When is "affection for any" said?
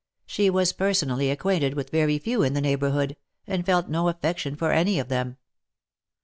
4.09-4.97